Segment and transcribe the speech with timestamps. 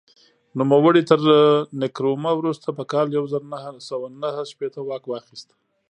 [0.59, 1.19] نوموړي تر
[1.81, 5.49] نکرومه وروسته په کال یو زر نهه سوه نهه شپېته واک واخیست.